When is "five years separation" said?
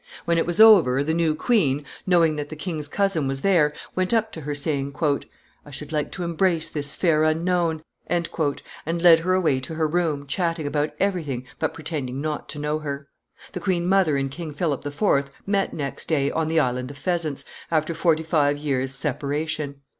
18.23-19.81